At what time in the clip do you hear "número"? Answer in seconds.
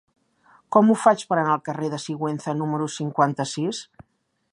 2.63-2.87